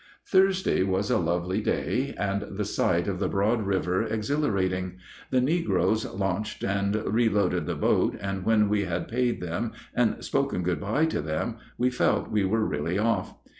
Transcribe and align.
_)Thursday 0.27 0.81
was 0.81 1.11
a 1.11 1.19
lovely 1.19 1.61
day, 1.61 2.15
and 2.17 2.57
the 2.57 2.65
sight 2.65 3.07
of 3.07 3.19
the 3.19 3.27
broad 3.29 3.61
river 3.67 4.01
exhilarating. 4.01 4.97
The 5.29 5.41
negroes 5.41 6.07
launched 6.11 6.63
and 6.63 6.95
reloaded 7.05 7.67
the 7.67 7.75
boat, 7.75 8.15
and 8.19 8.43
when 8.43 8.67
we 8.67 8.85
had 8.85 9.07
paid 9.07 9.41
them 9.41 9.73
and 9.93 10.25
spoken 10.25 10.63
good 10.63 10.81
by 10.81 11.05
to 11.05 11.21
them 11.21 11.57
we 11.77 11.91
felt 11.91 12.31
we 12.31 12.43
were 12.43 12.65
really 12.65 12.97
off. 12.97 13.35